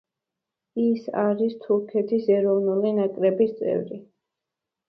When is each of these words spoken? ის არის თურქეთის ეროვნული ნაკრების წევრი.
ის 0.83 1.03
არის 1.23 1.53
თურქეთის 1.67 2.25
ეროვნული 2.39 2.95
ნაკრების 3.01 3.55
წევრი. 3.63 4.01